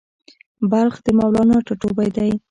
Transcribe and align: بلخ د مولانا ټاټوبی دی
بلخ 0.71 0.95
د 1.05 1.07
مولانا 1.17 1.57
ټاټوبی 1.65 2.09
دی 2.15 2.31